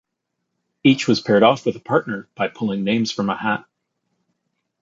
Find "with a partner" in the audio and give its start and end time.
1.63-2.27